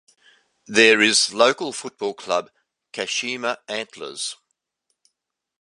[0.65, 2.49] There is local football club
[2.91, 4.35] Kashima Antlers.